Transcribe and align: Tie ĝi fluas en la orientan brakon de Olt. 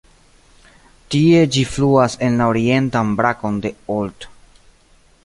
Tie 1.15 1.43
ĝi 1.55 1.65
fluas 1.73 2.15
en 2.29 2.39
la 2.39 2.47
orientan 2.53 3.13
brakon 3.21 3.63
de 3.67 3.73
Olt. 3.99 4.27